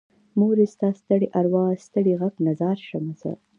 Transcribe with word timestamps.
مورې 0.39 0.65
ستا 0.73 0.89
ستړي 0.99 1.27
ارواه 1.39 1.73
ستړې 1.85 2.13
غږ 2.21 2.35
نه 2.45 2.51
ځار 2.59 2.77
شمه 2.87 3.13
زه 3.21 3.31